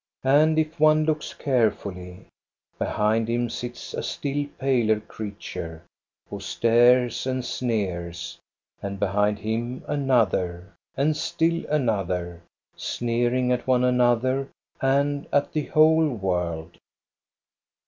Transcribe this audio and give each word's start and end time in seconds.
And 0.25 0.57
if 0.57 0.79
one 0.79 1.05
looks 1.05 1.31
carefully, 1.35 2.25
behind 2.79 3.29
him 3.29 3.51
sits 3.51 3.93
a 3.93 4.01
still 4.01 4.47
paler 4.57 4.99
creature, 4.99 5.83
who 6.27 6.39
stares 6.39 7.27
and 7.27 7.45
sneers, 7.45 8.39
and 8.81 8.99
behind 8.99 9.37
him 9.37 9.83
an 9.87 10.09
other 10.09 10.73
and 10.97 11.15
still 11.15 11.67
another, 11.69 12.41
sneering 12.75 13.51
at 13.51 13.67
one 13.67 13.83
another 13.83 14.49
and 14.81 15.27
at 15.31 15.53
the 15.53 15.65
whole 15.67 16.07
world. 16.09 16.79